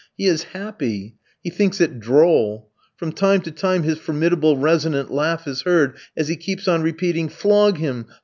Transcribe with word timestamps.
He 0.17 0.25
is 0.25 0.45
happy. 0.45 1.13
He 1.43 1.51
thinks 1.51 1.79
it 1.79 1.99
droll. 1.99 2.71
From 2.97 3.11
time 3.11 3.41
to 3.41 3.51
time 3.51 3.83
his 3.83 3.99
formidable 3.99 4.57
resonant 4.57 5.11
laugh 5.11 5.47
is 5.47 5.61
heard, 5.61 5.93
as 6.17 6.27
he 6.27 6.35
keeps 6.35 6.67
on 6.67 6.81
repeating, 6.81 7.29
"Flog 7.29 7.77
him! 7.77 8.07